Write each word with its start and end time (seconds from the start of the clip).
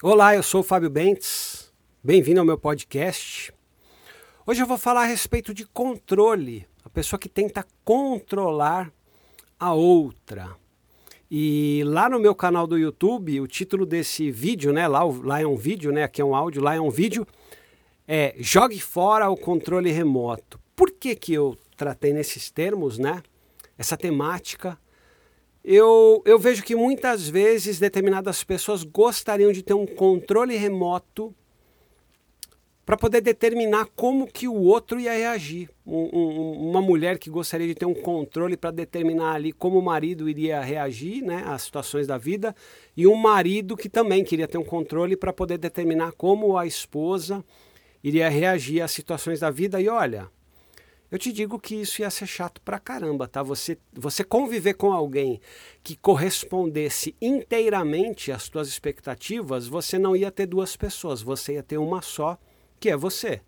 Olá, 0.00 0.32
eu 0.32 0.44
sou 0.44 0.60
o 0.60 0.64
Fábio 0.64 0.88
Bentes. 0.88 1.72
Bem-vindo 2.04 2.38
ao 2.38 2.46
meu 2.46 2.56
podcast. 2.56 3.52
Hoje 4.46 4.62
eu 4.62 4.66
vou 4.66 4.78
falar 4.78 5.02
a 5.02 5.06
respeito 5.06 5.52
de 5.52 5.66
controle, 5.66 6.68
a 6.84 6.88
pessoa 6.88 7.18
que 7.18 7.28
tenta 7.28 7.66
controlar 7.84 8.92
a 9.58 9.74
outra. 9.74 10.54
E 11.28 11.82
lá 11.84 12.08
no 12.08 12.20
meu 12.20 12.32
canal 12.32 12.64
do 12.64 12.78
YouTube, 12.78 13.40
o 13.40 13.48
título 13.48 13.84
desse 13.84 14.30
vídeo, 14.30 14.72
né, 14.72 14.86
lá, 14.86 15.02
lá 15.02 15.40
é 15.40 15.46
um 15.46 15.56
vídeo, 15.56 15.90
né, 15.90 16.04
aqui 16.04 16.22
é 16.22 16.24
um 16.24 16.36
áudio, 16.36 16.62
lá 16.62 16.76
é 16.76 16.80
um 16.80 16.90
vídeo, 16.90 17.26
é 18.06 18.36
Jogue 18.38 18.80
fora 18.80 19.28
o 19.28 19.36
controle 19.36 19.90
remoto. 19.90 20.60
Por 20.76 20.92
que 20.92 21.16
que 21.16 21.34
eu 21.34 21.58
tratei 21.76 22.12
nesses 22.12 22.52
termos, 22.52 23.00
né? 23.00 23.20
Essa 23.76 23.96
temática 23.96 24.78
eu, 25.70 26.22
eu 26.24 26.38
vejo 26.38 26.62
que 26.62 26.74
muitas 26.74 27.28
vezes 27.28 27.78
determinadas 27.78 28.42
pessoas 28.42 28.82
gostariam 28.82 29.52
de 29.52 29.62
ter 29.62 29.74
um 29.74 29.84
controle 29.84 30.56
remoto 30.56 31.34
para 32.86 32.96
poder 32.96 33.20
determinar 33.20 33.86
como 33.94 34.26
que 34.26 34.48
o 34.48 34.54
outro 34.54 34.98
ia 34.98 35.12
reagir. 35.12 35.68
Um, 35.86 36.08
um, 36.10 36.70
uma 36.70 36.80
mulher 36.80 37.18
que 37.18 37.28
gostaria 37.28 37.66
de 37.66 37.74
ter 37.74 37.84
um 37.84 37.92
controle 37.92 38.56
para 38.56 38.70
determinar 38.70 39.34
ali 39.34 39.52
como 39.52 39.78
o 39.78 39.82
marido 39.82 40.26
iria 40.26 40.58
reagir 40.62 41.22
né, 41.22 41.44
às 41.44 41.64
situações 41.64 42.06
da 42.06 42.16
vida, 42.16 42.56
e 42.96 43.06
um 43.06 43.14
marido 43.14 43.76
que 43.76 43.90
também 43.90 44.24
queria 44.24 44.48
ter 44.48 44.56
um 44.56 44.64
controle 44.64 45.18
para 45.18 45.34
poder 45.34 45.58
determinar 45.58 46.12
como 46.12 46.56
a 46.56 46.66
esposa 46.66 47.44
iria 48.02 48.30
reagir 48.30 48.80
às 48.80 48.90
situações 48.90 49.40
da 49.40 49.50
vida. 49.50 49.78
E 49.82 49.86
olha, 49.90 50.30
eu 51.10 51.18
te 51.18 51.32
digo 51.32 51.58
que 51.58 51.74
isso 51.74 52.02
ia 52.02 52.10
ser 52.10 52.26
chato 52.26 52.60
pra 52.60 52.78
caramba, 52.78 53.26
tá? 53.26 53.42
Você, 53.42 53.78
você 53.92 54.22
conviver 54.22 54.74
com 54.74 54.92
alguém 54.92 55.40
que 55.82 55.96
correspondesse 55.96 57.16
inteiramente 57.20 58.30
às 58.30 58.42
suas 58.42 58.68
expectativas, 58.68 59.66
você 59.66 59.98
não 59.98 60.14
ia 60.14 60.30
ter 60.30 60.46
duas 60.46 60.76
pessoas, 60.76 61.22
você 61.22 61.54
ia 61.54 61.62
ter 61.62 61.78
uma 61.78 62.02
só, 62.02 62.38
que 62.78 62.90
é 62.90 62.96
você. 62.96 63.40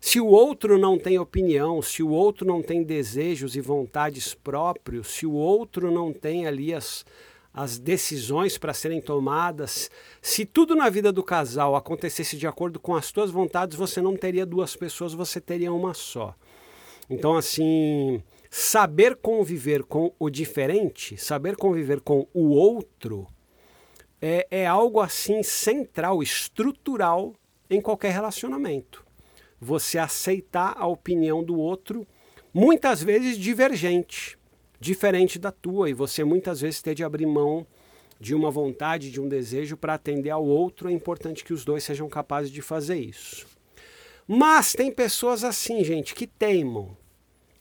Se 0.00 0.20
o 0.20 0.26
outro 0.26 0.78
não 0.78 0.98
tem 0.98 1.16
opinião, 1.16 1.80
se 1.80 2.02
o 2.02 2.08
outro 2.08 2.44
não 2.44 2.60
tem 2.60 2.82
desejos 2.82 3.54
e 3.54 3.60
vontades 3.60 4.34
próprios, 4.34 5.06
se 5.06 5.24
o 5.24 5.32
outro 5.32 5.92
não 5.92 6.12
tem 6.12 6.44
ali 6.44 6.74
as, 6.74 7.06
as 7.52 7.78
decisões 7.78 8.56
para 8.56 8.72
serem 8.72 9.00
tomadas. 9.00 9.90
Se 10.20 10.46
tudo 10.46 10.74
na 10.74 10.88
vida 10.88 11.12
do 11.12 11.22
casal 11.22 11.76
acontecesse 11.76 12.36
de 12.36 12.46
acordo 12.46 12.80
com 12.80 12.94
as 12.94 13.12
tuas 13.12 13.30
vontades, 13.30 13.76
você 13.76 14.00
não 14.00 14.16
teria 14.16 14.46
duas 14.46 14.74
pessoas, 14.74 15.12
você 15.12 15.40
teria 15.40 15.72
uma 15.72 15.92
só. 15.92 16.34
Então, 17.10 17.36
assim, 17.36 18.22
saber 18.50 19.16
conviver 19.16 19.84
com 19.84 20.12
o 20.18 20.30
diferente, 20.30 21.16
saber 21.18 21.56
conviver 21.56 22.00
com 22.00 22.26
o 22.32 22.50
outro, 22.50 23.26
é, 24.20 24.46
é 24.50 24.66
algo 24.66 25.00
assim 25.00 25.42
central, 25.42 26.22
estrutural 26.22 27.34
em 27.68 27.80
qualquer 27.80 28.12
relacionamento. 28.12 29.04
Você 29.60 29.98
aceitar 29.98 30.74
a 30.76 30.86
opinião 30.86 31.44
do 31.44 31.58
outro, 31.58 32.06
muitas 32.54 33.02
vezes 33.02 33.36
divergente 33.36 34.38
diferente 34.82 35.38
da 35.38 35.52
tua 35.52 35.88
e 35.88 35.94
você 35.94 36.24
muitas 36.24 36.60
vezes 36.60 36.82
ter 36.82 36.92
de 36.92 37.04
abrir 37.04 37.24
mão 37.24 37.64
de 38.18 38.34
uma 38.34 38.50
vontade, 38.50 39.12
de 39.12 39.20
um 39.20 39.28
desejo 39.28 39.76
para 39.76 39.94
atender 39.94 40.30
ao 40.30 40.44
outro, 40.44 40.88
é 40.88 40.92
importante 40.92 41.44
que 41.44 41.52
os 41.52 41.64
dois 41.64 41.84
sejam 41.84 42.08
capazes 42.08 42.50
de 42.50 42.60
fazer 42.60 42.96
isso. 42.96 43.46
Mas 44.26 44.72
tem 44.72 44.90
pessoas 44.90 45.44
assim, 45.44 45.84
gente, 45.84 46.16
que 46.16 46.26
teimam. 46.26 46.96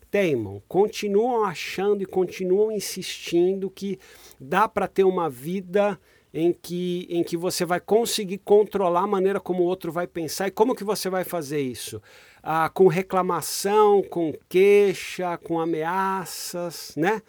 Teimam, 0.10 0.64
continuam 0.68 1.46
achando 1.46 2.02
e 2.02 2.08
continuam 2.08 2.72
insistindo 2.72 3.70
que 3.70 4.00
dá 4.40 4.68
para 4.68 4.88
ter 4.88 5.04
uma 5.04 5.30
vida 5.30 6.00
em 6.34 6.54
que, 6.54 7.08
em 7.10 7.24
que 7.24 7.36
você 7.36 7.66
vai 7.66 7.80
conseguir 7.80 8.38
controlar 8.40 9.02
a 9.02 9.08
maneira 9.08 9.40
como 9.40 9.64
o 9.64 9.66
outro 9.66 9.92
vai 9.92 10.08
pensar. 10.08 10.48
E 10.48 10.52
como 10.52 10.76
que 10.76 10.84
você 10.84 11.10
vai 11.10 11.24
fazer 11.24 11.60
isso? 11.60 12.02
Ah, 12.42 12.70
com 12.74 12.88
reclamação, 12.88 14.02
com 14.04 14.34
queixa, 14.48 15.38
com 15.38 15.60
ameaças, 15.60 16.94
né? 16.96 17.22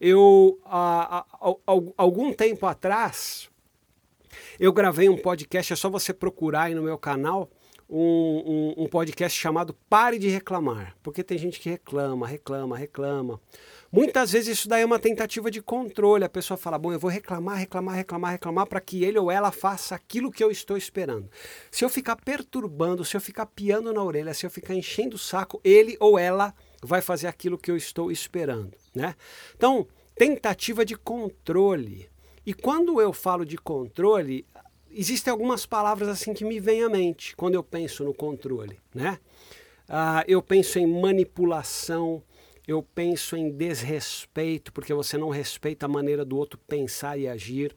Eu, 0.00 0.58
ah, 0.64 1.24
ah, 1.40 1.54
algum 1.96 2.32
tempo 2.32 2.66
atrás, 2.66 3.50
eu 4.58 4.72
gravei 4.72 5.08
um 5.08 5.16
podcast, 5.16 5.72
é 5.72 5.76
só 5.76 5.90
você 5.90 6.12
procurar 6.12 6.64
aí 6.64 6.74
no 6.74 6.82
meu 6.82 6.98
canal, 6.98 7.50
um, 7.96 8.74
um, 8.76 8.84
um, 8.84 8.86
podcast 8.88 9.38
chamado 9.38 9.72
Pare 9.88 10.18
de 10.18 10.28
Reclamar, 10.28 10.96
porque 11.00 11.22
tem 11.22 11.38
gente 11.38 11.60
que 11.60 11.70
reclama, 11.70 12.26
reclama, 12.26 12.76
reclama. 12.76 13.40
Muitas 13.92 14.32
vezes 14.32 14.58
isso 14.58 14.68
daí 14.68 14.82
é 14.82 14.84
uma 14.84 14.98
tentativa 14.98 15.48
de 15.48 15.62
controle. 15.62 16.24
A 16.24 16.28
pessoa 16.28 16.56
fala: 16.56 16.76
Bom, 16.76 16.92
eu 16.92 16.98
vou 16.98 17.08
reclamar, 17.08 17.56
reclamar, 17.56 17.94
reclamar, 17.94 18.32
reclamar 18.32 18.66
para 18.66 18.80
que 18.80 19.04
ele 19.04 19.16
ou 19.16 19.30
ela 19.30 19.52
faça 19.52 19.94
aquilo 19.94 20.32
que 20.32 20.42
eu 20.42 20.50
estou 20.50 20.76
esperando. 20.76 21.30
Se 21.70 21.84
eu 21.84 21.88
ficar 21.88 22.16
perturbando, 22.16 23.04
se 23.04 23.16
eu 23.16 23.20
ficar 23.20 23.46
piando 23.46 23.92
na 23.92 24.02
orelha, 24.02 24.34
se 24.34 24.44
eu 24.44 24.50
ficar 24.50 24.74
enchendo 24.74 25.14
o 25.14 25.18
saco, 25.18 25.60
ele 25.62 25.96
ou 26.00 26.18
ela 26.18 26.52
vai 26.82 27.00
fazer 27.00 27.28
aquilo 27.28 27.56
que 27.56 27.70
eu 27.70 27.76
estou 27.76 28.10
esperando. 28.10 28.72
Né? 28.92 29.14
Então, 29.54 29.86
tentativa 30.16 30.84
de 30.84 30.96
controle. 30.96 32.10
E 32.44 32.52
quando 32.52 33.00
eu 33.00 33.12
falo 33.12 33.46
de 33.46 33.56
controle, 33.56 34.44
existem 34.94 35.30
algumas 35.30 35.66
palavras 35.66 36.08
assim 36.08 36.32
que 36.32 36.44
me 36.44 36.60
vêm 36.60 36.82
à 36.82 36.88
mente 36.88 37.34
quando 37.36 37.54
eu 37.54 37.62
penso 37.62 38.04
no 38.04 38.14
controle, 38.14 38.78
né? 38.94 39.18
Ah, 39.88 40.24
eu 40.26 40.40
penso 40.40 40.78
em 40.78 40.86
manipulação, 40.86 42.22
eu 42.66 42.82
penso 42.82 43.36
em 43.36 43.50
desrespeito, 43.50 44.72
porque 44.72 44.94
você 44.94 45.18
não 45.18 45.28
respeita 45.28 45.84
a 45.84 45.88
maneira 45.88 46.24
do 46.24 46.36
outro 46.36 46.58
pensar 46.66 47.18
e 47.18 47.28
agir. 47.28 47.76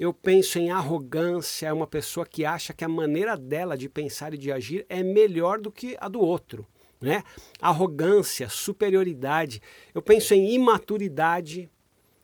Eu 0.00 0.12
penso 0.12 0.58
em 0.58 0.70
arrogância, 0.70 1.68
é 1.68 1.72
uma 1.72 1.86
pessoa 1.86 2.26
que 2.26 2.44
acha 2.44 2.72
que 2.72 2.84
a 2.84 2.88
maneira 2.88 3.36
dela 3.36 3.76
de 3.76 3.88
pensar 3.88 4.32
e 4.32 4.38
de 4.38 4.50
agir 4.50 4.86
é 4.88 5.02
melhor 5.02 5.60
do 5.60 5.70
que 5.70 5.96
a 6.00 6.08
do 6.08 6.20
outro. 6.20 6.66
Né? 7.00 7.22
Arrogância, 7.60 8.48
superioridade. 8.48 9.60
Eu 9.94 10.00
penso 10.00 10.32
em 10.32 10.54
imaturidade, 10.54 11.68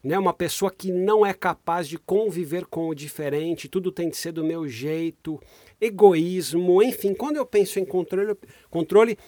né? 0.03 0.19
Uma 0.19 0.33
pessoa 0.33 0.71
que 0.71 0.91
não 0.91 1.25
é 1.25 1.33
capaz 1.33 1.89
de 1.89 1.99
conviver 1.99 2.67
com 2.67 2.89
o 2.89 2.95
diferente, 2.95 3.69
tudo 3.69 3.93
tem 3.93 4.09
de 4.09 4.17
ser 4.17 4.33
do 4.33 4.45
meu 4.45 4.69
jeito, 4.69 5.41
egoísmo, 5.81 6.83
enfim. 6.83 7.15
Quando 7.15 7.37
eu 7.37 7.47
penso 7.47 7.79
em 7.79 7.85
controle, 7.85 8.37
controle 8.71 9.19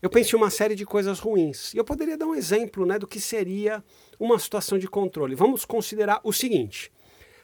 eu 0.00 0.08
penso 0.08 0.36
em 0.36 0.38
uma 0.38 0.50
série 0.50 0.74
de 0.74 0.86
coisas 0.86 1.18
ruins. 1.18 1.74
E 1.74 1.76
eu 1.76 1.84
poderia 1.84 2.16
dar 2.16 2.26
um 2.26 2.34
exemplo 2.34 2.86
né, 2.86 2.98
do 2.98 3.06
que 3.06 3.20
seria 3.20 3.82
uma 4.18 4.38
situação 4.38 4.78
de 4.78 4.86
controle. 4.86 5.34
Vamos 5.34 5.64
considerar 5.64 6.20
o 6.22 6.32
seguinte: 6.32 6.92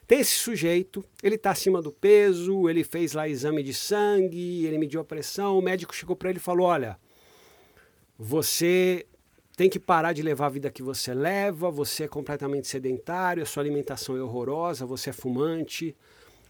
tem 0.07 0.21
esse 0.21 0.35
sujeito, 0.35 1.05
ele 1.23 1.35
está 1.35 1.51
acima 1.51 1.83
do 1.83 1.91
peso, 1.91 2.69
ele 2.69 2.85
fez 2.85 3.13
lá 3.13 3.29
exame 3.29 3.63
de 3.63 3.75
sangue, 3.75 4.67
ele 4.67 4.79
mediu 4.79 5.01
a 5.01 5.05
pressão, 5.05 5.59
o 5.59 5.63
médico 5.63 5.95
chegou 5.95 6.15
para 6.15 6.31
ele 6.31 6.39
e 6.39 6.43
falou: 6.43 6.67
Olha, 6.67 6.99
você 8.17 9.07
tem 9.57 9.71
que 9.71 9.79
parar 9.79 10.13
de 10.13 10.23
levar 10.23 10.47
a 10.47 10.51
vida 10.51 10.71
que 10.71 10.83
você 10.83 11.15
leva, 11.15 11.71
você 11.71 12.05
é 12.05 12.09
completamente 12.09 12.67
sedentário, 12.67 13.43
a 13.43 13.47
sua 13.47 13.63
alimentação 13.63 14.17
é 14.17 14.23
horrorosa, 14.23 14.85
você 14.85 15.11
é 15.11 15.13
fumante, 15.13 15.97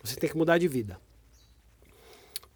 você 0.03 0.17
tem 0.17 0.31
que 0.31 0.37
mudar 0.37 0.59
de 0.59 0.69
vida. 0.69 0.99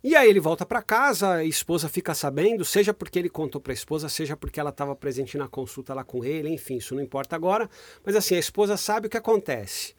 E 0.03 0.15
aí 0.15 0.31
ele 0.31 0.39
volta 0.41 0.65
para 0.65 0.81
casa, 0.81 1.35
a 1.35 1.45
esposa 1.45 1.89
fica 1.89 2.15
sabendo, 2.15 2.65
seja 2.65 2.95
porque 2.95 3.19
ele 3.19 3.29
contou 3.29 3.61
para 3.61 3.73
a 3.73 3.75
esposa, 3.75 4.09
seja 4.09 4.37
porque 4.37 4.61
ela 4.61 4.71
estava 4.71 4.95
presente 4.95 5.37
na 5.37 5.49
consulta 5.49 5.93
lá 5.93 6.05
com 6.05 6.25
ele, 6.25 6.49
enfim, 6.49 6.77
isso 6.77 6.95
não 6.95 7.03
importa 7.03 7.35
agora, 7.35 7.69
mas 8.05 8.15
assim, 8.15 8.37
a 8.37 8.39
esposa 8.39 8.77
sabe 8.77 9.09
o 9.09 9.11
que 9.11 9.17
acontece. 9.17 9.99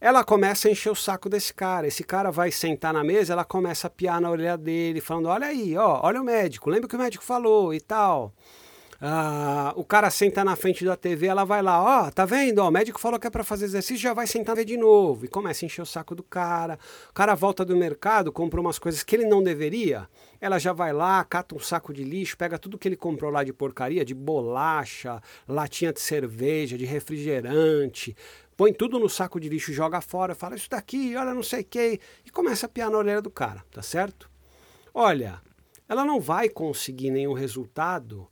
Ela 0.00 0.22
começa 0.22 0.68
a 0.68 0.70
encher 0.70 0.90
o 0.90 0.94
saco 0.94 1.28
desse 1.28 1.52
cara. 1.52 1.86
Esse 1.86 2.02
cara 2.02 2.30
vai 2.30 2.50
sentar 2.50 2.92
na 2.92 3.04
mesa, 3.04 3.34
ela 3.34 3.44
começa 3.44 3.86
a 3.86 3.90
piar 3.90 4.18
na 4.18 4.30
orelha 4.30 4.56
dele, 4.56 4.98
falando: 4.98 5.26
Olha 5.26 5.46
aí, 5.46 5.76
ó, 5.76 6.00
olha 6.02 6.22
o 6.22 6.24
médico, 6.24 6.70
lembra 6.70 6.86
o 6.86 6.88
que 6.88 6.96
o 6.96 6.98
médico 6.98 7.22
falou 7.22 7.74
e 7.74 7.80
tal. 7.80 8.32
Ah, 9.02 9.72
o 9.76 9.84
cara 9.84 10.10
senta 10.10 10.44
na 10.44 10.54
frente 10.54 10.84
da 10.84 10.94
TV, 10.94 11.26
ela 11.26 11.42
vai 11.42 11.62
lá, 11.62 11.82
ó, 11.82 12.06
oh, 12.06 12.12
tá 12.12 12.26
vendo? 12.26 12.58
Ó, 12.58 12.68
o 12.68 12.70
médico 12.70 13.00
falou 13.00 13.18
que 13.18 13.26
é 13.26 13.30
para 13.30 13.42
fazer 13.42 13.64
exercício, 13.64 14.02
já 14.02 14.12
vai 14.12 14.26
sentar 14.26 14.62
de 14.62 14.76
novo. 14.76 15.24
E 15.24 15.28
começa 15.28 15.64
a 15.64 15.66
encher 15.66 15.80
o 15.80 15.86
saco 15.86 16.14
do 16.14 16.22
cara. 16.22 16.78
O 17.08 17.14
cara 17.14 17.34
volta 17.34 17.64
do 17.64 17.74
mercado, 17.74 18.30
compra 18.30 18.60
umas 18.60 18.78
coisas 18.78 19.02
que 19.02 19.16
ele 19.16 19.24
não 19.24 19.42
deveria. 19.42 20.06
Ela 20.38 20.58
já 20.58 20.74
vai 20.74 20.92
lá, 20.92 21.24
cata 21.24 21.54
um 21.54 21.58
saco 21.58 21.94
de 21.94 22.04
lixo, 22.04 22.36
pega 22.36 22.58
tudo 22.58 22.76
que 22.76 22.86
ele 22.88 22.96
comprou 22.96 23.30
lá 23.30 23.42
de 23.42 23.54
porcaria, 23.54 24.04
de 24.04 24.14
bolacha, 24.14 25.22
latinha 25.48 25.94
de 25.94 26.00
cerveja, 26.00 26.76
de 26.76 26.84
refrigerante, 26.84 28.14
põe 28.54 28.70
tudo 28.70 28.98
no 28.98 29.08
saco 29.08 29.40
de 29.40 29.48
lixo, 29.48 29.72
joga 29.72 30.02
fora, 30.02 30.34
fala 30.34 30.56
isso 30.56 30.68
daqui, 30.68 31.16
olha 31.16 31.32
não 31.32 31.42
sei 31.42 31.62
o 31.62 31.64
que, 31.64 31.98
e 32.26 32.30
começa 32.30 32.66
a 32.66 32.68
piar 32.68 32.90
na 32.90 32.98
orelha 32.98 33.22
do 33.22 33.30
cara, 33.30 33.64
tá 33.70 33.80
certo? 33.80 34.30
Olha, 34.92 35.40
ela 35.88 36.04
não 36.04 36.20
vai 36.20 36.48
conseguir 36.50 37.10
nenhum 37.10 37.32
resultado 37.32 38.28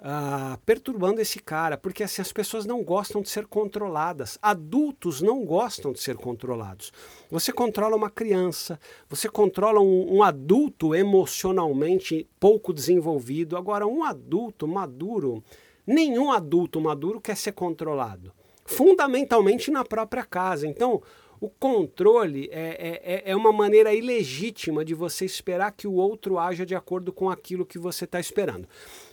ah, 0.00 0.58
perturbando 0.64 1.20
esse 1.20 1.40
cara, 1.40 1.76
porque 1.76 2.04
assim 2.04 2.22
as 2.22 2.32
pessoas 2.32 2.64
não 2.64 2.84
gostam 2.84 3.20
de 3.20 3.28
ser 3.28 3.46
controladas. 3.46 4.38
Adultos 4.40 5.20
não 5.20 5.44
gostam 5.44 5.92
de 5.92 6.00
ser 6.00 6.16
controlados. 6.16 6.92
Você 7.30 7.52
controla 7.52 7.96
uma 7.96 8.08
criança, 8.10 8.78
você 9.08 9.28
controla 9.28 9.80
um, 9.80 10.18
um 10.18 10.22
adulto 10.22 10.94
emocionalmente 10.94 12.28
pouco 12.38 12.72
desenvolvido. 12.72 13.56
Agora, 13.56 13.86
um 13.86 14.04
adulto 14.04 14.68
maduro, 14.68 15.42
nenhum 15.86 16.30
adulto 16.30 16.80
maduro 16.80 17.20
quer 17.20 17.36
ser 17.36 17.52
controlado. 17.52 18.32
Fundamentalmente 18.64 19.70
na 19.70 19.84
própria 19.84 20.24
casa. 20.24 20.66
Então, 20.66 21.02
O 21.40 21.48
controle 21.48 22.48
é, 22.50 23.22
é, 23.24 23.30
é 23.30 23.36
uma 23.36 23.52
maneira 23.52 23.94
ilegítima 23.94 24.84
de 24.84 24.92
você 24.92 25.24
esperar 25.24 25.70
que 25.70 25.86
o 25.86 25.92
outro 25.92 26.36
haja 26.38 26.66
de 26.66 26.74
acordo 26.74 27.12
com 27.12 27.30
aquilo 27.30 27.64
que 27.64 27.78
você 27.78 28.04
está 28.04 28.18
esperando. 28.18 28.66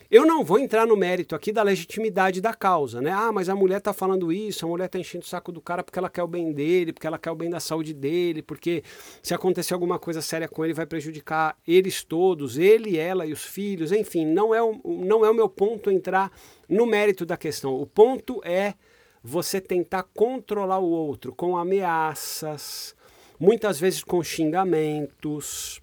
Eu 0.10 0.26
não 0.26 0.44
vou 0.44 0.60
entrar 0.60 0.86
no 0.86 0.96
mérito 0.96 1.36
aqui 1.36 1.52
da 1.52 1.64
legitimidade 1.64 2.40
da 2.40 2.54
causa, 2.54 3.02
né? 3.02 3.12
Ah, 3.12 3.32
mas 3.32 3.50
a 3.50 3.56
mulher 3.56 3.80
está 3.80 3.92
falando 3.92 4.32
isso, 4.32 4.66
a 4.66 4.70
mulher 4.70 4.86
está 4.86 5.00
enchendo 5.00 5.24
o 5.24 5.28
saco 5.28 5.52
do 5.52 5.60
cara 5.60 5.84
porque 5.84 5.98
ela 5.98 6.10
quer 6.10 6.22
o 6.22 6.28
bem 6.28 6.52
dele, 6.52 6.94
porque 6.94 7.08
ela 7.08 7.18
quer 7.18 7.32
o 7.32 7.36
bem 7.36 7.50
da 7.50 7.60
saúde 7.60 7.94
dele, 7.94 8.44
porque 8.44 8.84
se 9.24 9.34
acontecer 9.34 9.74
alguma 9.74 9.98
coisa 9.98 10.22
séria 10.22 10.48
com 10.48 10.64
ele 10.64 10.74
vai 10.74 10.86
prejudicar 10.86 11.58
eles 11.68 12.04
todos, 12.04 12.58
ele, 12.58 12.98
ela 12.98 13.26
e 13.26 13.34
os 13.34 13.44
filhos, 13.44 13.92
enfim, 13.92 14.26
não 14.26 14.54
é 14.54 14.62
o, 14.62 14.80
não 14.84 15.26
é 15.26 15.30
o 15.30 15.34
meu 15.34 15.50
ponto 15.50 15.90
entrar 15.90 16.32
no 16.70 16.86
mérito 16.86 17.26
da 17.26 17.36
questão. 17.36 17.74
O 17.74 17.88
ponto 17.88 18.42
é 18.44 18.76
você 19.24 19.60
tentar 19.60 20.04
controlar 20.04 20.78
o 20.78 20.90
outro 20.90 21.34
com 21.34 21.58
ameaças, 21.58 22.96
muitas 23.40 23.80
vezes 23.80 24.04
com 24.04 24.22
xingamentos, 24.22 25.82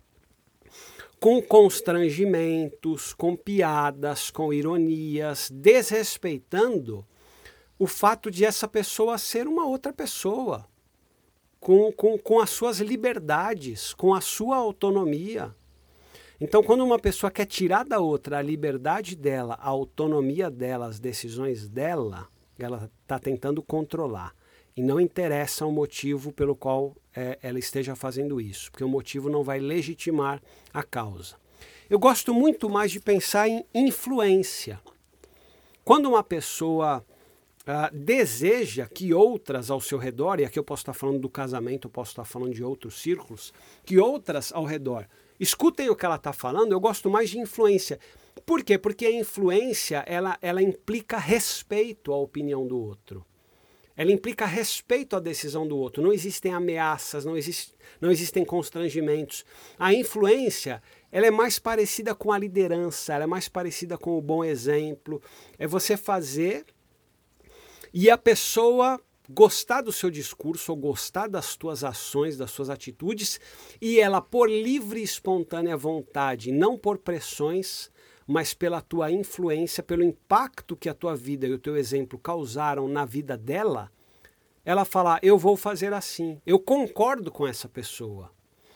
com 1.22 1.40
constrangimentos, 1.40 3.14
com 3.14 3.36
piadas, 3.36 4.28
com 4.28 4.52
ironias, 4.52 5.48
desrespeitando 5.52 7.06
o 7.78 7.86
fato 7.86 8.28
de 8.28 8.44
essa 8.44 8.66
pessoa 8.66 9.16
ser 9.16 9.46
uma 9.46 9.64
outra 9.64 9.92
pessoa, 9.92 10.66
com, 11.60 11.92
com, 11.92 12.18
com 12.18 12.40
as 12.40 12.50
suas 12.50 12.80
liberdades, 12.80 13.94
com 13.94 14.12
a 14.12 14.20
sua 14.20 14.56
autonomia. 14.56 15.54
Então, 16.40 16.60
quando 16.60 16.84
uma 16.84 16.98
pessoa 16.98 17.30
quer 17.30 17.46
tirar 17.46 17.84
da 17.84 18.00
outra 18.00 18.38
a 18.38 18.42
liberdade 18.42 19.14
dela, 19.14 19.54
a 19.60 19.68
autonomia 19.68 20.50
dela, 20.50 20.86
as 20.86 20.98
decisões 20.98 21.68
dela, 21.68 22.26
ela 22.58 22.90
está 23.00 23.20
tentando 23.20 23.62
controlar. 23.62 24.34
E 24.76 24.82
não 24.82 24.98
interessa 24.98 25.66
o 25.66 25.72
motivo 25.72 26.32
pelo 26.32 26.56
qual 26.56 26.96
é, 27.14 27.38
ela 27.42 27.58
esteja 27.58 27.94
fazendo 27.94 28.40
isso, 28.40 28.70
porque 28.70 28.84
o 28.84 28.88
motivo 28.88 29.28
não 29.28 29.42
vai 29.42 29.60
legitimar 29.60 30.42
a 30.72 30.82
causa. 30.82 31.36
Eu 31.90 31.98
gosto 31.98 32.32
muito 32.32 32.70
mais 32.70 32.90
de 32.90 32.98
pensar 32.98 33.48
em 33.48 33.64
influência. 33.74 34.80
Quando 35.84 36.08
uma 36.08 36.22
pessoa 36.22 37.04
ah, 37.66 37.90
deseja 37.92 38.86
que 38.86 39.12
outras 39.12 39.70
ao 39.70 39.80
seu 39.80 39.98
redor, 39.98 40.40
e 40.40 40.44
aqui 40.44 40.58
eu 40.58 40.64
posso 40.64 40.82
estar 40.82 40.94
falando 40.94 41.20
do 41.20 41.28
casamento, 41.28 41.86
eu 41.86 41.90
posso 41.90 42.12
estar 42.12 42.24
falando 42.24 42.54
de 42.54 42.64
outros 42.64 43.00
círculos, 43.02 43.52
que 43.84 43.98
outras 43.98 44.52
ao 44.52 44.64
redor 44.64 45.06
escutem 45.38 45.90
o 45.90 45.96
que 45.96 46.06
ela 46.06 46.16
está 46.16 46.32
falando, 46.32 46.72
eu 46.72 46.80
gosto 46.80 47.10
mais 47.10 47.28
de 47.28 47.38
influência. 47.38 47.98
Por 48.46 48.62
quê? 48.62 48.78
Porque 48.78 49.04
a 49.04 49.12
influência 49.12 50.02
ela, 50.06 50.38
ela 50.40 50.62
implica 50.62 51.18
respeito 51.18 52.12
à 52.12 52.16
opinião 52.16 52.66
do 52.66 52.78
outro 52.78 53.26
ela 53.96 54.12
implica 54.12 54.46
respeito 54.46 55.16
à 55.16 55.20
decisão 55.20 55.66
do 55.66 55.76
outro. 55.76 56.02
Não 56.02 56.12
existem 56.12 56.52
ameaças, 56.52 57.24
não, 57.24 57.36
existe, 57.36 57.74
não 58.00 58.10
existem 58.10 58.44
constrangimentos. 58.44 59.44
A 59.78 59.92
influência 59.92 60.82
ela 61.10 61.26
é 61.26 61.30
mais 61.30 61.58
parecida 61.58 62.14
com 62.14 62.32
a 62.32 62.38
liderança, 62.38 63.12
ela 63.12 63.24
é 63.24 63.26
mais 63.26 63.48
parecida 63.48 63.98
com 63.98 64.16
o 64.16 64.22
bom 64.22 64.42
exemplo. 64.42 65.20
É 65.58 65.66
você 65.66 65.96
fazer 65.96 66.64
e 67.92 68.08
a 68.08 68.16
pessoa 68.16 68.98
gostar 69.28 69.82
do 69.82 69.92
seu 69.92 70.10
discurso 70.10 70.72
ou 70.72 70.78
gostar 70.78 71.28
das 71.28 71.56
tuas 71.56 71.84
ações, 71.84 72.36
das 72.36 72.50
suas 72.50 72.70
atitudes, 72.70 73.40
e 73.80 74.00
ela, 74.00 74.20
por 74.20 74.48
livre 74.48 75.00
e 75.00 75.04
espontânea 75.04 75.76
vontade, 75.76 76.50
não 76.50 76.76
por 76.76 76.98
pressões, 76.98 77.90
mas 78.26 78.54
pela 78.54 78.80
tua 78.80 79.10
influência, 79.10 79.82
pelo 79.82 80.02
impacto 80.02 80.76
que 80.76 80.88
a 80.88 80.94
tua 80.94 81.14
vida 81.14 81.46
e 81.46 81.52
o 81.52 81.58
teu 81.58 81.76
exemplo 81.76 82.18
causaram 82.18 82.88
na 82.88 83.04
vida 83.04 83.36
dela, 83.36 83.90
ela 84.64 84.84
falar: 84.84 85.18
Eu 85.22 85.38
vou 85.38 85.56
fazer 85.56 85.92
assim, 85.92 86.40
eu 86.46 86.58
concordo 86.58 87.30
com 87.30 87.46
essa 87.46 87.68
pessoa. 87.68 88.30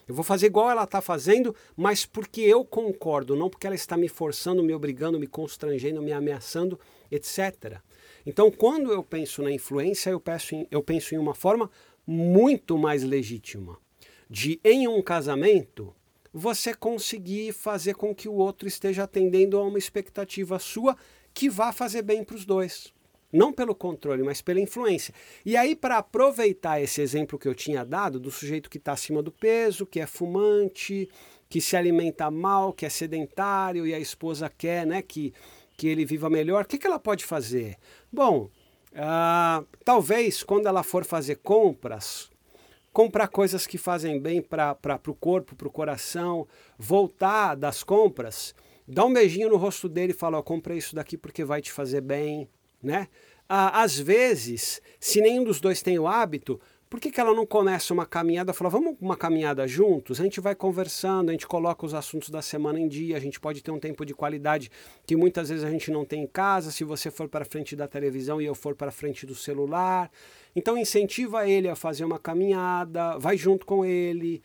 Eu 0.07 0.15
vou 0.15 0.23
fazer 0.23 0.47
igual 0.47 0.71
ela 0.71 0.85
está 0.85 1.01
fazendo, 1.01 1.55
mas 1.77 2.07
porque 2.07 2.41
eu 2.41 2.65
concordo, 2.65 3.35
não 3.35 3.51
porque 3.51 3.67
ela 3.67 3.75
está 3.75 3.97
me 3.97 4.09
forçando, 4.09 4.63
me 4.63 4.73
obrigando, 4.73 5.19
me 5.19 5.27
constrangendo, 5.27 6.01
me 6.01 6.13
ameaçando, 6.13 6.79
etc. 7.11 7.81
Então, 8.25 8.51
quando 8.51 8.93
eu 8.93 9.03
penso 9.03 9.43
na 9.43 9.51
influência, 9.51 10.11
eu 10.11 10.21
penso 10.21 10.55
em, 10.55 10.67
eu 10.71 10.81
penso 10.81 11.13
em 11.15 11.19
uma 11.19 11.35
forma 11.35 11.69
muito 12.07 12.79
mais 12.79 13.03
legítima. 13.03 13.79
De, 14.31 14.61
em 14.63 14.87
um 14.87 15.03
casamento, 15.03 15.93
você 16.39 16.75
conseguir 16.75 17.55
fazer 17.55 17.95
com 17.95 18.15
que 18.15 18.29
o 18.29 18.35
outro 18.35 18.69
esteja 18.69 19.05
atendendo 19.05 19.57
a 19.57 19.63
uma 19.63 19.79
expectativa 19.79 20.59
sua 20.59 20.95
que 21.33 21.49
vá 21.49 21.73
fazer 21.73 22.03
bem 22.03 22.23
para 22.23 22.37
os 22.37 22.45
dois. 22.45 22.93
Não 23.33 23.51
pelo 23.51 23.75
controle, 23.75 24.23
mas 24.23 24.43
pela 24.43 24.61
influência. 24.61 25.15
E 25.47 25.57
aí, 25.57 25.75
para 25.75 25.97
aproveitar 25.97 26.79
esse 26.79 27.01
exemplo 27.01 27.39
que 27.39 27.49
eu 27.49 27.55
tinha 27.55 27.87
dado, 27.87 28.21
do 28.21 28.31
sujeito 28.31 28.69
que 28.69 28.77
está 28.77 28.93
acima 28.93 29.23
do 29.23 29.33
peso, 29.33 29.87
que 29.87 29.99
é 29.99 30.07
fumante, 30.07 31.09
que 31.49 31.59
se 31.59 31.75
alimenta 31.75 32.31
mal, 32.31 32.71
que 32.71 32.85
é 32.85 32.91
sedentário, 32.91 33.87
e 33.87 33.95
a 33.95 33.99
esposa 33.99 34.51
quer 34.51 34.87
né, 34.87 35.01
que, 35.01 35.33
que 35.75 35.89
ele 35.89 36.05
viva 36.05 36.29
melhor, 36.29 36.65
o 36.65 36.69
que, 36.69 36.77
que 36.77 36.87
ela 36.87 36.99
pode 36.99 37.25
fazer? 37.25 37.77
Bom, 38.13 38.51
uh, 38.93 39.67
talvez 39.83 40.43
quando 40.43 40.67
ela 40.67 40.83
for 40.83 41.03
fazer 41.03 41.37
compras, 41.37 42.31
comprar 42.97 43.29
coisas 43.29 43.67
que 43.67 43.77
fazem 43.77 44.19
bem 44.19 44.41
para 44.41 44.75
o 45.07 45.15
corpo, 45.15 45.55
para 45.55 45.69
o 45.69 45.71
coração, 45.71 46.49
voltar 46.79 47.55
das 47.55 47.85
compras, 47.85 48.55
dá 48.89 49.05
um 49.05 49.13
beijinho 49.13 49.51
no 49.51 49.59
rosto 49.59 49.87
dele 49.87 50.13
e 50.13 50.17
fala: 50.17 50.39
oh, 50.39 50.43
compra 50.43 50.75
isso 50.75 50.95
daqui 50.95 51.19
porque 51.19 51.45
vai 51.45 51.61
te 51.61 51.71
fazer 51.71 52.01
bem, 52.01 52.49
né? 52.83 53.09
Às 53.47 53.99
vezes, 53.99 54.81
se 54.99 55.21
nenhum 55.21 55.45
dos 55.45 55.61
dois 55.61 55.83
tem 55.83 55.99
o 55.99 56.09
hábito, 56.09 56.59
por 56.89 57.01
que, 57.01 57.11
que 57.11 57.21
ela 57.21 57.35
não 57.35 57.45
começa 57.45 57.93
uma 57.93 58.07
caminhada? 58.07 58.53
Fala, 58.53 58.71
vamos 58.71 58.97
uma 59.01 59.17
caminhada 59.17 59.67
juntos? 59.67 60.21
A 60.21 60.25
gente 60.25 60.41
vai 60.41 60.55
conversando, 60.55 61.31
a 61.31 61.33
gente 61.33 61.47
coloca 61.47 61.85
os 61.85 61.93
assuntos 61.93 62.31
da 62.31 62.41
semana 62.41 62.79
em 62.79 62.87
dia, 62.87 63.17
a 63.17 63.21
gente 63.21 63.41
pode 63.41 63.63
ter 63.63 63.73
um 63.73 63.79
tempo 63.79 64.07
de 64.07 64.15
qualidade 64.15 64.71
que 65.05 65.17
muitas 65.17 65.49
vezes 65.49 65.65
a 65.65 65.71
gente 65.71 65.91
não 65.91 66.05
tem 66.05 66.23
em 66.23 66.27
casa, 66.27 66.71
se 66.71 66.85
você 66.85 67.11
for 67.11 67.29
para 67.29 67.45
frente 67.45 67.75
da 67.75 67.89
televisão 67.89 68.41
e 68.41 68.47
eu 68.47 68.55
for 68.55 68.77
para 68.77 68.93
frente 68.93 69.27
do 69.27 69.35
celular. 69.35 70.11
Então 70.55 70.79
incentiva 70.79 71.49
ele 71.49 71.69
a 71.69 71.75
fazer 71.75 72.05
uma 72.05 72.21
caminhada, 72.21 73.19
vai 73.19 73.37
junto 73.37 73.67
com 73.67 73.85
ele. 73.85 74.41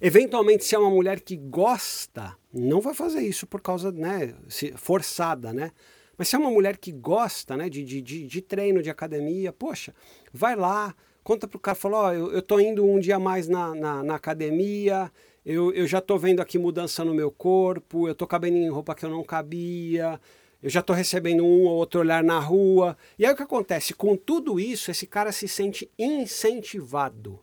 Eventualmente, 0.00 0.64
se 0.64 0.74
é 0.74 0.78
uma 0.78 0.90
mulher 0.90 1.20
que 1.20 1.36
gosta, 1.36 2.36
não 2.52 2.80
vai 2.80 2.94
fazer 2.94 3.20
isso 3.20 3.46
por 3.46 3.60
causa, 3.60 3.92
né, 3.92 4.34
forçada, 4.76 5.52
né? 5.52 5.72
Mas 6.16 6.28
se 6.28 6.36
é 6.36 6.38
uma 6.38 6.50
mulher 6.50 6.76
que 6.76 6.92
gosta, 6.92 7.56
né, 7.56 7.68
de, 7.68 7.84
de, 7.84 8.00
de, 8.02 8.42
treino, 8.42 8.82
de 8.82 8.90
academia, 8.90 9.52
poxa, 9.52 9.94
vai 10.32 10.54
lá, 10.54 10.94
conta 11.24 11.48
pro 11.48 11.58
cara, 11.58 11.74
fala, 11.74 11.96
ó, 11.96 12.08
oh, 12.08 12.12
eu, 12.12 12.32
eu 12.32 12.42
tô 12.42 12.60
indo 12.60 12.84
um 12.84 12.98
dia 12.98 13.18
mais 13.18 13.48
na, 13.48 13.74
na, 13.74 14.02
na 14.02 14.14
academia, 14.14 15.10
eu, 15.44 15.72
eu 15.72 15.86
já 15.86 16.00
tô 16.00 16.16
vendo 16.18 16.40
aqui 16.40 16.58
mudança 16.58 17.04
no 17.04 17.14
meu 17.14 17.30
corpo, 17.30 18.06
eu 18.06 18.14
tô 18.14 18.26
cabendo 18.26 18.56
em 18.56 18.68
roupa 18.68 18.94
que 18.94 19.04
eu 19.04 19.10
não 19.10 19.24
cabia, 19.24 20.20
eu 20.62 20.70
já 20.70 20.80
estou 20.80 20.94
recebendo 20.94 21.44
um 21.44 21.64
ou 21.64 21.74
outro 21.74 22.00
olhar 22.00 22.22
na 22.22 22.38
rua. 22.38 22.96
E 23.18 23.26
aí 23.26 23.32
o 23.32 23.36
que 23.36 23.42
acontece? 23.42 23.92
Com 23.92 24.16
tudo 24.16 24.60
isso, 24.60 24.90
esse 24.90 25.06
cara 25.06 25.32
se 25.32 25.48
sente 25.48 25.90
incentivado 25.98 27.40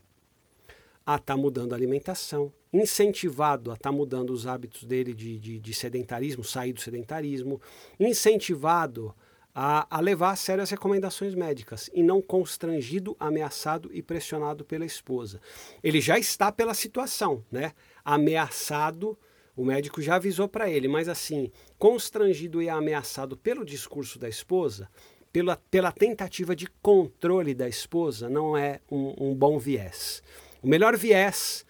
a 1.06 1.16
estar 1.16 1.34
tá 1.34 1.38
mudando 1.38 1.74
a 1.74 1.76
alimentação, 1.76 2.54
incentivado 2.72 3.72
a 3.72 3.74
estar 3.74 3.90
tá 3.90 3.96
mudando 3.96 4.32
os 4.32 4.46
hábitos 4.46 4.84
dele 4.84 5.14
de, 5.14 5.40
de, 5.40 5.60
de, 5.60 5.74
sedentarismo, 5.74 6.44
sair 6.44 6.74
do 6.74 6.82
sedentarismo, 6.82 7.62
incentivado 8.00 9.14
a, 9.54 9.88
a 9.90 10.00
levar 10.00 10.32
a 10.32 10.36
sério 10.36 10.64
as 10.64 10.70
recomendações 10.70 11.34
médicas 11.34 11.90
e 11.94 12.04
não 12.04 12.22
constrangido, 12.22 13.16
ameaçado 13.20 13.90
e 13.94 14.02
pressionado 14.02 14.64
pela 14.64 14.86
esposa. 14.86 15.42
Ele 15.84 16.00
já 16.00 16.20
está 16.20 16.52
pela 16.52 16.74
situação, 16.74 17.44
né? 17.52 17.74
Ameaçado 18.06 19.18
o 19.60 19.66
médico 19.66 20.02
já 20.02 20.16
avisou 20.16 20.48
para 20.48 20.70
ele, 20.70 20.88
mas 20.88 21.10
assim, 21.10 21.52
constrangido 21.78 22.62
e 22.62 22.70
ameaçado 22.70 23.36
pelo 23.36 23.66
discurso 23.66 24.18
da 24.18 24.30
esposa, 24.30 24.90
pela, 25.34 25.58
pela 25.70 25.92
tentativa 25.92 26.56
de 26.56 26.66
controle 26.82 27.54
da 27.54 27.68
esposa, 27.68 28.30
não 28.30 28.56
é 28.56 28.80
um, 28.90 29.32
um 29.32 29.36
bom 29.36 29.60
viés. 29.60 30.24
O 30.62 30.68
melhor 30.68 30.96
viés 30.96 31.66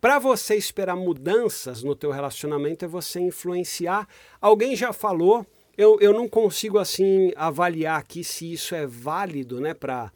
para 0.00 0.18
você 0.18 0.54
esperar 0.54 0.96
mudanças 0.96 1.82
no 1.82 1.94
teu 1.94 2.10
relacionamento 2.10 2.84
é 2.84 2.88
você 2.88 3.20
influenciar. 3.20 4.06
Alguém 4.40 4.76
já 4.76 4.92
falou, 4.92 5.44
eu, 5.76 5.98
eu 6.00 6.12
não 6.12 6.28
consigo 6.28 6.78
assim 6.78 7.32
avaliar 7.36 7.98
aqui 7.98 8.22
se 8.22 8.52
isso 8.52 8.74
é 8.74 8.86
válido 8.86 9.60
né, 9.60 9.74
para 9.74 10.12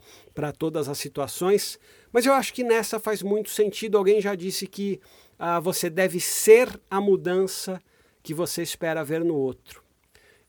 todas 0.57 0.87
as 0.87 0.97
situações, 0.97 1.79
mas 2.11 2.25
eu 2.25 2.33
acho 2.33 2.53
que 2.53 2.63
nessa 2.63 2.99
faz 2.99 3.21
muito 3.21 3.49
sentido. 3.49 3.97
Alguém 3.97 4.21
já 4.21 4.35
disse 4.35 4.67
que 4.67 5.01
ah, 5.37 5.59
você 5.59 5.89
deve 5.89 6.19
ser 6.19 6.79
a 6.89 7.01
mudança 7.01 7.81
que 8.21 8.33
você 8.33 8.61
espera 8.61 9.03
ver 9.03 9.23
no 9.23 9.35
outro. 9.35 9.83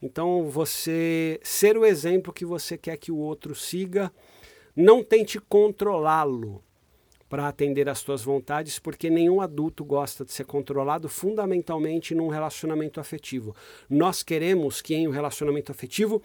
Então, 0.01 0.49
você 0.51 1.41
ser 1.43 1.79
o 1.79 1.85
exemplo 1.85 2.33
que 2.33 2.45
você 2.45 2.77
quer 2.77 2.99
que 2.99 3.11
o 3.11 3.17
outro 3.17 3.55
siga, 3.55 4.13
não 4.77 5.03
tente 5.03 5.41
controlá-lo 5.41 6.63
para 7.29 7.49
atender 7.49 7.89
às 7.89 7.99
suas 7.99 8.23
vontades, 8.23 8.79
porque 8.79 9.11
nenhum 9.11 9.41
adulto 9.41 9.85
gosta 9.85 10.25
de 10.25 10.33
ser 10.33 10.45
controlado 10.45 11.09
fundamentalmente 11.09 12.15
num 12.15 12.29
relacionamento 12.29 13.01
afetivo. 13.01 13.55
Nós 13.89 14.23
queremos 14.23 14.81
que 14.81 14.95
em 14.95 15.09
um 15.09 15.11
relacionamento 15.11 15.73
afetivo 15.73 16.23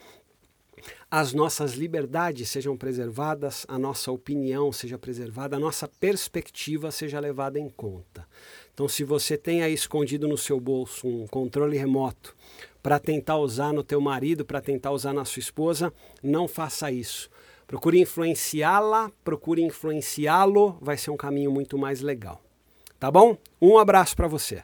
as 1.10 1.34
nossas 1.34 1.74
liberdades 1.74 2.50
sejam 2.50 2.78
preservadas, 2.78 3.66
a 3.68 3.78
nossa 3.78 4.12
opinião 4.12 4.72
seja 4.72 4.98
preservada, 4.98 5.58
a 5.58 5.60
nossa 5.60 5.88
perspectiva 5.88 6.92
seja 6.92 7.20
levada 7.20 7.60
em 7.60 7.70
conta. 7.70 8.28
Então, 8.74 8.88
se 8.88 9.04
você 9.04 9.38
tem 9.38 9.62
aí 9.62 9.74
escondido 9.74 10.28
no 10.28 10.38
seu 10.38 10.60
bolso 10.60 11.08
um 11.08 11.28
controle 11.28 11.78
remoto 11.78 12.36
para 12.82 13.00
tentar 13.00 13.38
usar 13.38 13.74
no 13.74 13.84
teu 13.84 14.00
marido, 14.00 14.46
para 14.46 14.62
tentar 14.62 14.92
usar 14.92 15.14
na 15.14 15.26
sua 15.26 15.40
esposa, 15.42 15.92
não 16.24 16.48
faça 16.48 16.92
isso. 16.92 17.30
Procure 17.70 18.00
influenciá-la, 18.00 19.12
procure 19.24 19.62
influenciá-lo, 19.62 20.76
vai 20.82 20.98
ser 20.98 21.12
um 21.12 21.16
caminho 21.16 21.52
muito 21.52 21.78
mais 21.78 22.02
legal. 22.02 22.42
Tá 23.00 23.12
bom? 23.12 23.38
Um 23.62 23.78
abraço 23.78 24.16
para 24.16 24.28
você. 24.28 24.64